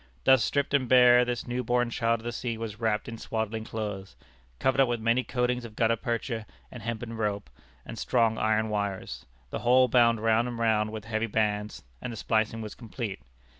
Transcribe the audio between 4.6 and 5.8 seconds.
up with many coatings of